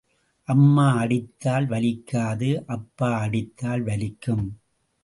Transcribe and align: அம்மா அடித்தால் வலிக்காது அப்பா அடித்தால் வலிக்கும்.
அம்மா 0.47 0.97
அடித்தால் 0.97 1.67
வலிக்காது 1.67 2.49
அப்பா 2.67 3.19
அடித்தால் 3.19 3.83
வலிக்கும். 3.83 4.45